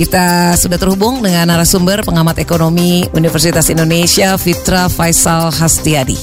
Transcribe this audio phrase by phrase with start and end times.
[0.00, 6.16] Kita sudah terhubung dengan narasumber pengamat ekonomi Universitas Indonesia Fitra Faisal Hastiadi.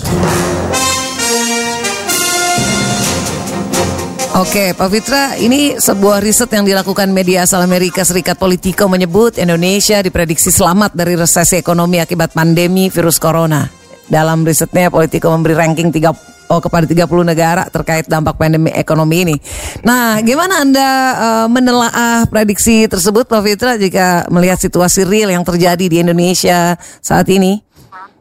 [4.37, 9.97] Oke, Pak Fitra, ini sebuah riset yang dilakukan media asal Amerika Serikat Politico menyebut Indonesia
[9.97, 13.65] diprediksi selamat dari resesi ekonomi akibat pandemi virus corona.
[14.05, 19.35] Dalam risetnya, Politico memberi ranking 3 oh, kepada 30 negara terkait dampak pandemi ekonomi ini.
[19.81, 25.89] Nah, gimana Anda uh, menelaah prediksi tersebut Pak Fitra jika melihat situasi real yang terjadi
[25.89, 27.57] di Indonesia saat ini?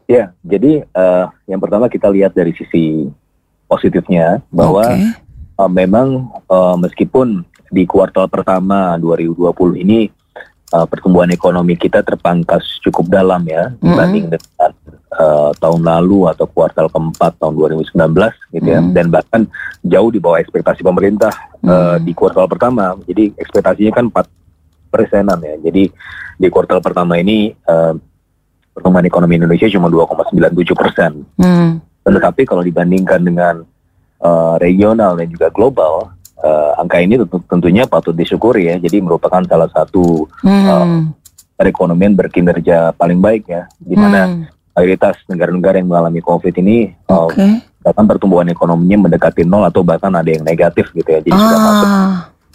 [0.09, 3.05] Ya, jadi uh, yang pertama kita lihat dari sisi
[3.69, 5.26] positifnya bahwa okay.
[5.57, 10.07] Uh, memang uh, meskipun di kuartal pertama 2020 ini
[10.71, 14.71] uh, pertumbuhan ekonomi kita terpangkas cukup dalam ya dibanding dengan
[15.17, 17.91] uh, tahun lalu atau kuartal keempat tahun 2019
[18.55, 18.91] gitu ya mm.
[18.95, 19.41] dan bahkan
[19.83, 21.67] jauh di bawah ekspektasi pemerintah mm.
[21.67, 25.83] uh, di kuartal pertama jadi ekspektasinya kan 4 persenan ya jadi
[26.37, 27.91] di kuartal pertama ini uh,
[28.71, 31.69] pertumbuhan ekonomi Indonesia cuma 2,97 persen mm.
[32.07, 33.55] tetapi kalau dibandingkan dengan
[34.21, 39.41] uh, regional dan juga global uh, angka ini tentu, tentunya patut disyukuri ya jadi merupakan
[39.45, 40.65] salah satu mm.
[40.67, 40.87] uh,
[41.57, 47.49] perekonomian berkinerja paling baik ya di mana mm mayoritas negara-negara yang mengalami COVID ini okay.
[47.49, 51.19] uh, bahkan pertumbuhan ekonominya mendekati nol atau bahkan ada yang negatif gitu ya.
[51.25, 51.41] Jadi ah.
[51.41, 51.89] sudah masuk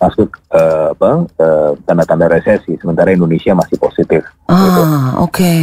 [0.02, 1.10] masuk uh, apa
[1.42, 4.22] uh, tanda-tanda resesi sementara Indonesia masih positif.
[4.46, 4.82] Ah, gitu.
[4.82, 4.94] oke.
[5.34, 5.60] Okay.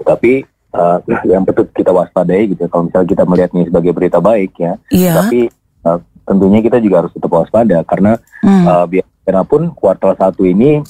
[0.00, 0.32] Tapi
[0.74, 2.66] uh, yang betul kita waspadai gitu.
[2.66, 5.14] Kalau misalnya kita melihatnya sebagai berita baik ya, yeah.
[5.16, 5.48] tapi
[5.86, 8.64] uh, tentunya kita juga harus tetap waspada karena hmm.
[8.66, 10.82] uh, biarpun kuartal satu ini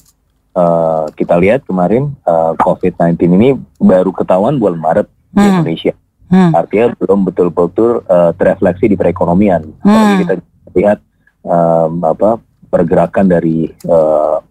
[0.56, 5.38] uh, kita lihat kemarin uh, COVID-19 ini baru ketahuan bulan Maret hmm.
[5.38, 5.94] di Indonesia.
[6.32, 6.50] Hmm.
[6.56, 9.62] Artinya belum betul-betul uh, terefleksi di perekonomian.
[9.84, 10.18] Hmm.
[10.24, 10.34] kita
[10.74, 10.98] lihat
[11.46, 13.70] um, apa pergerakan dari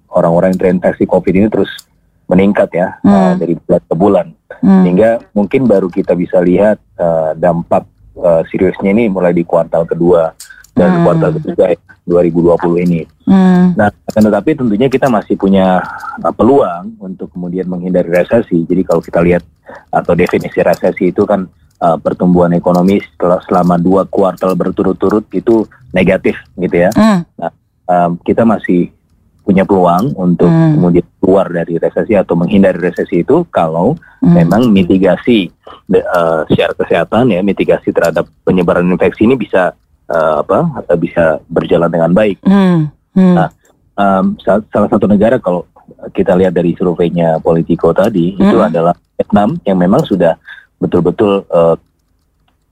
[0.07, 1.67] orang-orang uh, yang terinfeksi COVID ini terus
[2.31, 3.11] meningkat ya hmm.
[3.11, 4.27] uh, dari bulan ke bulan.
[4.61, 4.83] Hmm.
[4.85, 7.87] Sehingga mungkin baru kita bisa lihat uh, dampak
[8.17, 10.33] uh, seriusnya ini mulai di kuartal kedua
[10.73, 11.03] dan hmm.
[11.05, 13.01] kuartal ketiga ya, 2020 ini.
[13.29, 13.77] Hmm.
[13.77, 15.79] Nah, tetapi tentunya kita masih punya
[16.19, 18.65] uh, peluang untuk kemudian menghindari resesi.
[18.65, 19.45] Jadi kalau kita lihat
[19.93, 21.45] atau definisi resesi itu kan
[21.79, 25.63] uh, pertumbuhan ekonomi setelah selama dua kuartal berturut-turut itu
[25.93, 26.89] negatif gitu ya.
[26.97, 27.23] Hmm.
[27.39, 27.51] Nah,
[27.87, 28.91] um, kita masih
[29.43, 30.79] punya peluang untuk hmm.
[30.79, 33.93] kemudian keluar dari resesi atau menghindari resesi itu kalau
[34.23, 34.33] hmm.
[34.39, 35.51] memang mitigasi
[35.91, 39.75] uh, secara kesehatan ya mitigasi terhadap penyebaran infeksi ini bisa
[40.07, 42.39] uh, apa atau bisa berjalan dengan baik.
[42.47, 42.87] Hmm.
[43.13, 43.35] Hmm.
[43.35, 43.49] Nah,
[43.99, 45.67] um, salah satu negara kalau
[46.15, 48.41] kita lihat dari surveinya Politico tadi hmm.
[48.41, 50.39] itu adalah Vietnam yang memang sudah
[50.79, 51.75] betul-betul uh,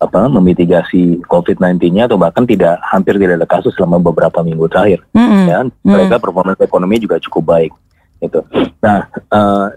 [0.01, 5.05] apa memitigasi COVID-19-nya atau bahkan tidak hampir tidak ada kasus selama beberapa minggu terakhir.
[5.13, 5.45] Hmm.
[5.45, 6.23] Ya, mereka hmm.
[6.25, 7.71] performa ekonomi juga cukup baik.
[8.17, 8.41] Itu.
[8.81, 9.69] Nah, uh,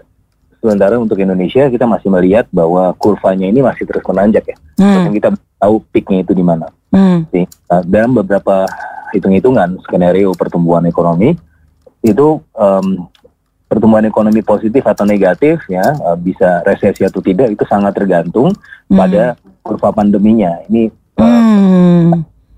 [0.57, 4.57] sementara untuk Indonesia kita masih melihat bahwa kurvanya ini masih terus menanjak ya.
[4.81, 5.13] Hmm.
[5.13, 5.29] Kita
[5.61, 6.73] tahu peaknya itu di mana.
[6.89, 7.29] Hmm.
[7.29, 7.45] Uh,
[7.85, 8.65] dalam beberapa
[9.13, 11.37] hitung-hitungan skenario pertumbuhan ekonomi
[12.01, 13.05] itu um,
[13.69, 18.53] pertumbuhan ekonomi positif atau negatif ya uh, bisa resesi atau tidak itu sangat tergantung
[18.89, 18.97] hmm.
[18.97, 20.61] pada kurva pandeminya.
[20.69, 21.25] Ini uh,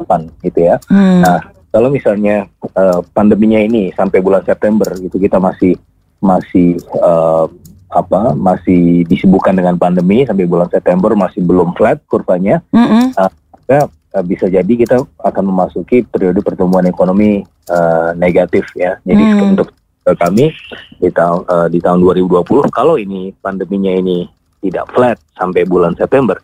[0.03, 0.43] hmm.
[0.43, 0.75] gitu ya.
[0.91, 1.23] Hmm.
[1.23, 1.39] Nah
[1.71, 5.79] kalau misalnya uh, pandeminya ini sampai bulan September itu kita masih
[6.19, 7.47] masih uh,
[7.87, 12.59] apa masih disibukkan dengan pandemi sampai bulan September masih belum flat kurvanya.
[12.75, 13.03] Mm -hmm.
[13.15, 13.87] uh,
[14.17, 18.97] uh, bisa jadi kita akan memasuki periode pertumbuhan ekonomi uh, negatif ya.
[19.05, 19.51] Jadi hmm.
[19.55, 19.69] untuk
[20.07, 20.55] kami
[21.03, 24.23] di tahun uh, di tahun 2020 kalau ini pandeminya ini
[24.63, 26.39] tidak flat sampai bulan September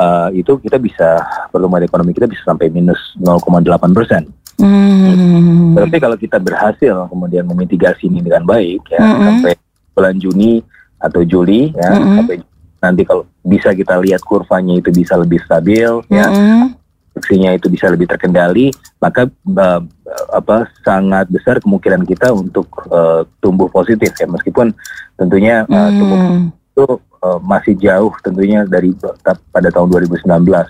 [0.00, 1.20] uh, itu kita bisa
[1.52, 4.24] pertumbuhan ekonomi kita bisa sampai minus 0,8 persen.
[4.56, 5.76] Hmm.
[5.76, 9.20] Tapi kalau kita berhasil kemudian memitigasi ini dengan baik ya hmm.
[9.24, 9.52] sampai
[9.92, 10.60] bulan Juni
[11.00, 12.16] atau Juli ya hmm.
[12.20, 12.36] sampai
[12.80, 16.16] nanti kalau bisa kita lihat kurvanya itu bisa lebih stabil mm-hmm.
[16.16, 16.26] ya
[17.12, 19.82] produksinya itu bisa lebih terkendali maka uh,
[20.32, 24.72] apa sangat besar kemungkinan kita untuk uh, tumbuh positif ya meskipun
[25.20, 25.96] tentunya uh, mm.
[26.00, 26.86] tumbuh itu
[27.22, 28.92] uh, masih jauh tentunya dari
[29.52, 30.26] pada tahun 2019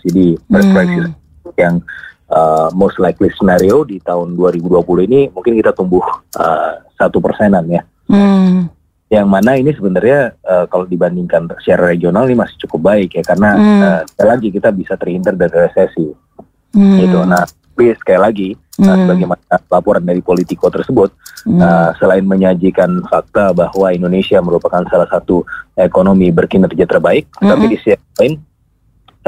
[0.07, 1.15] jadi proyeksi mm.
[1.59, 1.83] yang
[2.31, 6.05] uh, most likely scenario di tahun 2020 ini mungkin kita tumbuh
[6.99, 8.81] satu uh, persenan ya mm
[9.11, 13.51] yang mana ini sebenarnya uh, kalau dibandingkan secara regional ini masih cukup baik ya karena
[13.59, 13.81] hmm.
[13.83, 16.15] uh, sekali lagi kita bisa terhindar dari resesi
[16.79, 16.99] hmm.
[17.03, 18.49] gitu nah tapi sekali lagi
[18.81, 18.89] hmm.
[18.89, 21.13] uh, sebagaimana laporan dari Politico tersebut,
[21.45, 21.61] hmm.
[21.61, 25.45] uh, selain menyajikan fakta bahwa Indonesia merupakan salah satu
[25.77, 27.49] ekonomi berkinerja terbaik, hmm.
[27.49, 28.41] tapi di sisi lain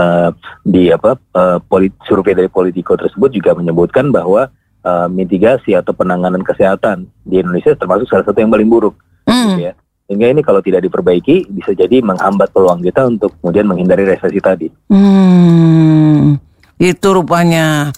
[0.01, 0.33] uh,
[0.65, 4.49] di apa uh, polit, survei dari Politico tersebut juga menyebutkan bahwa
[4.85, 8.97] uh, mitigasi atau penanganan kesehatan di Indonesia termasuk salah satu yang paling buruk,
[9.29, 9.37] hmm.
[9.53, 9.75] gitu ya.
[10.11, 14.69] Sehingga ini kalau tidak diperbaiki bisa jadi menghambat peluang kita untuk kemudian menghindari resesi tadi.
[14.93, 16.37] Hmm,
[16.77, 17.89] itu rupanya.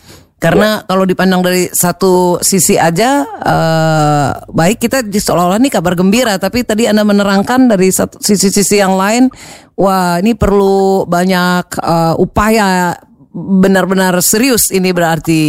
[0.45, 0.85] Karena ya.
[0.85, 6.85] kalau dipandang dari satu sisi aja, uh, baik kita seolah-olah ini kabar gembira, tapi tadi
[6.85, 9.33] anda menerangkan dari satu sisi-sisi yang lain,
[9.73, 12.93] wah ini perlu banyak uh, upaya
[13.33, 15.49] benar-benar serius ini berarti,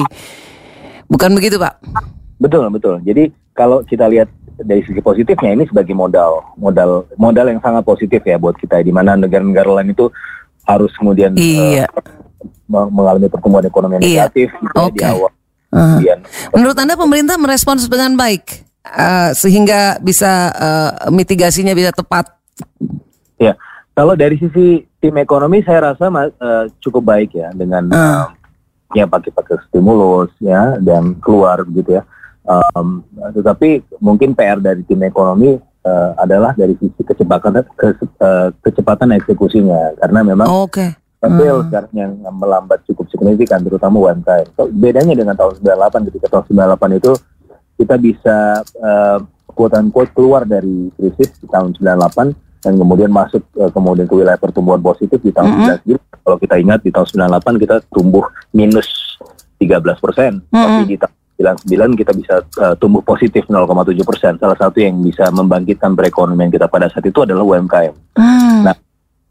[1.12, 1.76] bukan begitu pak?
[2.40, 3.04] Betul betul.
[3.04, 4.32] Jadi kalau kita lihat
[4.64, 8.96] dari sisi positifnya ini sebagai modal modal modal yang sangat positif ya buat kita di
[8.96, 10.08] mana negara-negara lain itu
[10.64, 11.84] harus kemudian iya.
[11.92, 12.04] uh,
[12.68, 14.28] mengalami pertumbuhan ekonomi iya.
[14.28, 14.98] negatif gitu okay.
[14.98, 15.32] di awal.
[15.70, 15.80] Uh.
[16.00, 16.20] Kemudian,
[16.56, 22.32] Menurut anda pemerintah merespons dengan baik uh, sehingga bisa uh, mitigasinya bisa tepat?
[23.36, 23.60] Ya,
[23.92, 27.98] kalau dari sisi tim ekonomi saya rasa uh, cukup baik ya dengan uh.
[27.98, 28.26] uh,
[28.96, 32.04] ya pakai-pakai stimulus ya dan keluar gitu ya.
[32.46, 33.02] Um,
[33.34, 37.88] tetapi mungkin PR dari tim ekonomi uh, adalah dari sisi kecepatan ke,
[38.22, 40.94] uh, kecepatan eksekusinya karena memang oh, okay.
[41.32, 41.66] Hmm.
[41.70, 44.48] sekarang yang melambat cukup signifikan terutama UMKM.
[44.54, 46.44] So, bedanya dengan tahun 98 ketika tahun
[46.76, 47.12] 98 itu
[47.76, 48.38] kita bisa
[48.84, 49.20] uh,
[49.52, 54.40] quote unquote keluar dari krisis di tahun 98 dan kemudian masuk uh, kemudian ke wilayah
[54.40, 56.00] pertumbuhan positif di tahun mm -hmm.
[56.02, 58.90] 19 kalau kita ingat di tahun 98 kita tumbuh minus
[59.62, 60.64] 13 persen, mm -hmm.
[60.66, 63.68] tapi di tahun 99 kita bisa uh, tumbuh positif 0,7
[64.08, 64.40] persen.
[64.40, 67.94] Salah satu yang bisa membangkitkan perekonomian kita pada saat itu adalah UMKM.
[68.16, 68.64] Hmm.
[68.64, 68.76] Nah,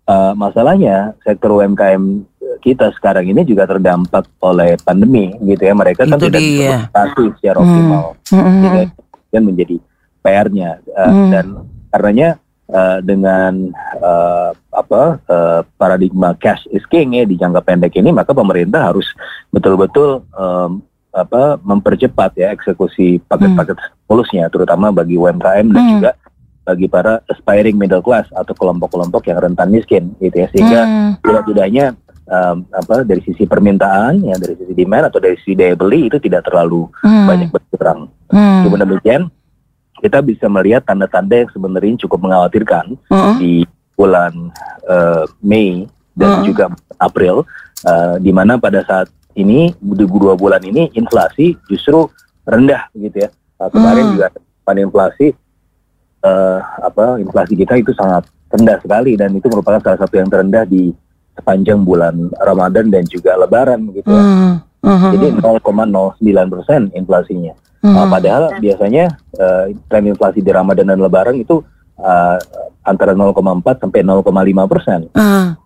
[0.08, 2.24] uh, masalahnya sektor UMKM
[2.64, 5.76] kita sekarang ini juga terdampak oleh pandemi, gitu ya.
[5.76, 7.64] Mereka kan tidak beroperasi secara hmm.
[7.68, 8.88] optimal, hmm.
[9.28, 9.76] dan menjadi
[10.24, 11.28] PR-nya uh, hmm.
[11.28, 11.46] dan
[11.92, 12.28] karenanya
[12.72, 13.68] uh, dengan
[14.00, 19.04] uh, apa uh, paradigma cash is king ya di jangka pendek ini, maka pemerintah harus
[19.52, 20.80] betul-betul um,
[21.14, 23.78] apa mempercepat ya eksekusi paket-paket
[24.10, 25.92] polusnya terutama bagi UMKM dan hmm.
[26.00, 26.10] juga
[26.64, 31.12] bagi para aspiring middle class atau kelompok-kelompok yang rentan miskin gitu ya sehingga hmm.
[31.20, 31.86] tidak-tidaknya
[32.28, 36.16] um, apa dari sisi permintaan ya dari sisi demand atau dari sisi daya beli itu
[36.20, 37.26] tidak terlalu hmm.
[37.28, 38.08] banyak berkurang.
[38.32, 38.64] Hmm.
[38.68, 39.28] Demikian
[40.00, 43.34] kita bisa melihat tanda-tanda yang sebenarnya cukup mengkhawatirkan hmm.
[43.40, 43.64] di
[43.94, 44.52] bulan
[44.88, 46.44] uh, Mei dan hmm.
[46.44, 46.64] juga
[46.98, 47.46] April
[47.86, 52.06] uh, di mana pada saat ini di dua bulan ini inflasi justru
[52.46, 53.28] rendah gitu ya.
[53.58, 54.12] Nah, kemarin hmm.
[54.18, 54.26] juga
[54.64, 55.26] pada inflasi
[56.24, 60.64] uh, apa inflasi kita itu sangat rendah sekali dan itu merupakan salah satu yang terendah
[60.64, 60.90] di
[61.34, 64.22] sepanjang bulan Ramadan dan juga Lebaran gitu ya.
[64.22, 64.54] Hmm.
[64.84, 65.12] Hmm.
[65.16, 67.54] Jadi 0,09 persen inflasinya.
[67.80, 67.94] Hmm.
[67.96, 71.64] Nah, padahal biasanya uh, tren inflasi di Ramadan dan Lebaran itu
[72.00, 72.36] uh,
[72.84, 75.00] antara 0,4 sampai 0,5 persen.
[75.16, 75.56] Uh,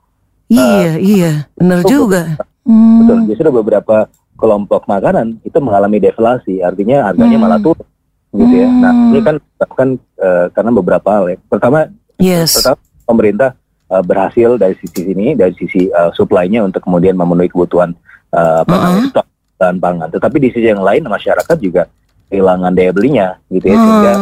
[0.49, 2.39] iya, uh, iya, benar juga.
[2.63, 3.05] Hmm.
[3.05, 3.19] Betul.
[3.35, 4.07] Justru beberapa
[4.39, 7.43] kelompok makanan itu mengalami deflasi, artinya harganya hmm.
[7.43, 7.87] malah turun,
[8.39, 8.69] gitu ya.
[8.71, 9.11] Nah hmm.
[9.11, 9.37] ini kan
[9.75, 9.89] kan
[10.23, 11.37] uh, karena beberapa hal ya.
[11.51, 11.91] Pertama,
[12.23, 12.59] yes.
[12.59, 13.51] pertama pemerintah
[13.91, 17.93] uh, berhasil dari sisi ini, dari sisi uh, supply-nya untuk kemudian memenuhi kebutuhan
[18.33, 19.05] uh, apa uh -huh.
[19.11, 19.27] stok
[19.59, 20.09] dan pangan.
[20.15, 21.91] Tetapi di sisi yang lain masyarakat juga
[22.31, 23.77] kehilangan daya belinya, gitu ya.
[23.77, 24.13] Sehingga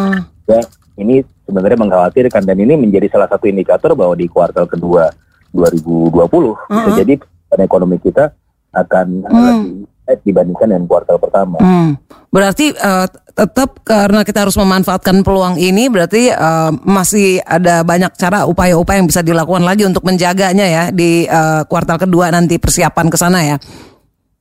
[0.46, 0.60] ya,
[0.96, 5.12] ini sebenarnya mengkhawatirkan dan ini menjadi salah satu indikator bahwa di kuartal kedua
[5.52, 6.56] 2020 uh -huh.
[6.72, 7.14] bisa jadi
[7.52, 8.34] dan ekonomi kita
[8.74, 9.32] akan hmm.
[9.32, 11.58] lebih dibandingkan dengan kuartal pertama.
[11.58, 11.98] Hmm.
[12.30, 18.48] Berarti uh, tetap karena kita harus memanfaatkan peluang ini, berarti uh, masih ada banyak cara
[18.48, 23.16] upaya-upaya yang bisa dilakukan lagi untuk menjaganya ya di uh, kuartal kedua nanti persiapan ke
[23.18, 23.56] sana ya.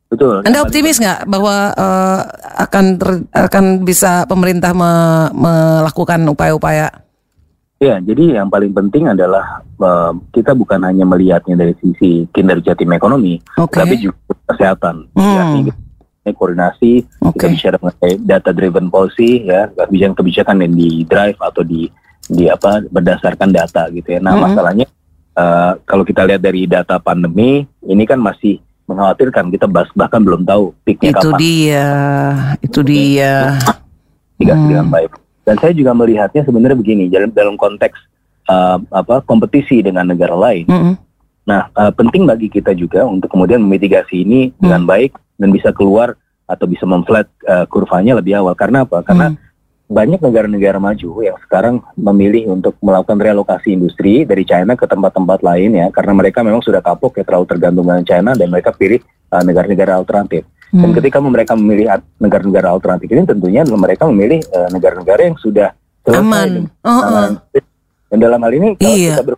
[0.05, 0.45] Betul.
[0.45, 2.19] Anda optimis nggak bahwa uh,
[2.61, 4.91] akan ter, akan bisa pemerintah me,
[5.33, 7.04] melakukan upaya-upaya?
[7.75, 12.87] Ya, jadi yang paling penting adalah uh, kita bukan hanya melihatnya dari sisi kinerja tim
[12.95, 13.83] ekonomi, okay.
[13.83, 14.15] tapi juga
[14.47, 15.11] kesehatan.
[15.11, 15.67] Hmm.
[16.23, 17.35] Ya, koordinasi, okay.
[17.35, 21.91] kita bicara mengenai data driven policy, ya kebijakan-kebijakan yang di drive atau di
[22.25, 24.19] di apa berdasarkan data gitu ya.
[24.23, 24.43] Nah, hmm.
[24.47, 24.87] masalahnya
[25.35, 30.47] uh, kalau kita lihat dari data pandemi, ini kan masih mengkhawatirkan kita bahas, bahkan belum
[30.47, 31.21] tahu peaknya kapan.
[31.21, 31.87] Itu dia,
[32.63, 33.33] itu dia.
[34.39, 34.67] Tidak hmm.
[34.71, 35.11] dengan baik.
[35.45, 37.95] Dan saya juga melihatnya sebenarnya begini, dalam dalam konteks
[38.49, 40.65] uh, apa kompetisi dengan negara lain.
[40.65, 40.93] Mm -hmm.
[41.45, 44.57] Nah, uh, penting bagi kita juga untuk kemudian memitigasi ini mm.
[44.57, 46.17] dengan baik dan bisa keluar
[46.49, 48.57] atau bisa memflat uh, kurvanya lebih awal.
[48.57, 49.05] Karena apa?
[49.05, 49.37] Karena mm.
[49.85, 55.77] banyak negara-negara maju yang sekarang memilih untuk melakukan relokasi industri dari China ke tempat-tempat lain
[55.77, 58.97] ya, karena mereka memang sudah kapok ya terlalu tergantung dengan China dan mereka pilih
[59.29, 60.49] negara-negara uh, alternatif.
[60.73, 60.81] Hmm.
[60.81, 65.71] Dan ketika mereka memilih negara-negara alternatif ini, tentunya mereka memilih uh, negara-negara yang sudah
[66.05, 66.49] selesai aman.
[66.81, 67.27] Uh -uh.
[68.09, 69.15] Dan dalam hal ini kalau iya.
[69.21, 69.33] kita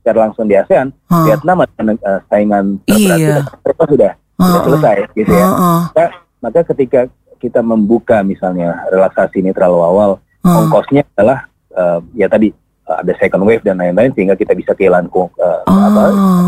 [0.00, 1.24] secara langsung di ASEAN, uh.
[1.26, 3.36] Vietnam ada uh, saingan terberat iya.
[3.64, 4.46] mereka sudah uh -uh.
[4.46, 5.46] sudah selesai, gitu ya.
[5.46, 5.80] Uh -uh.
[5.90, 6.06] Maka,
[6.40, 7.00] maka ketika
[7.36, 10.10] kita membuka misalnya relaksasi ini terlalu awal,
[10.44, 10.58] uh.
[10.64, 12.54] ongkosnya adalah uh, ya tadi
[12.86, 15.62] uh, ada second wave dan lain-lain sehingga kita bisa kehilangan uh, uh.
[15.66, 16.04] apa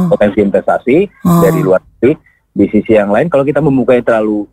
[0.09, 1.43] potensi investasi uh.
[1.43, 2.28] dari luar negeri
[2.59, 4.51] di sisi yang lain kalau kita membukanya terlalu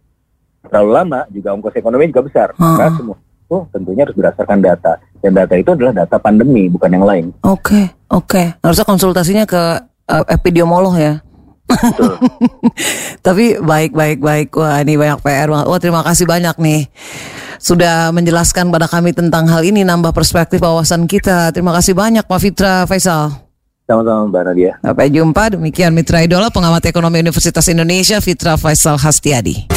[0.70, 2.94] terlalu lama juga ongkos ekonomi juga besar hmm.
[2.94, 7.26] semua itu tentunya harus berdasarkan data dan data itu adalah data pandemi bukan yang lain.
[7.46, 8.46] Oke okay, oke okay.
[8.66, 9.62] harusnya konsultasinya ke
[10.10, 11.22] uh, epidemiolog ya.
[13.26, 15.50] Tapi baik baik baik wah ini banyak PR.
[15.50, 16.90] Wah terima kasih banyak nih
[17.62, 21.54] sudah menjelaskan pada kami tentang hal ini nambah perspektif wawasan kita.
[21.54, 23.45] Terima kasih banyak Pak Fitra Faisal.
[23.86, 24.72] Sama-sama Mbak Nadia.
[24.82, 25.54] Sampai jumpa.
[25.54, 29.75] Demikian Mitra Idola, pengamat ekonomi Universitas Indonesia, Fitra Faisal Hastiadi.